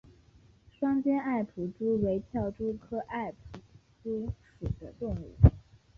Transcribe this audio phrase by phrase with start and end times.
[0.71, 3.37] 双尖艾普蛛为跳蛛科艾普
[4.01, 5.35] 蛛属的动物。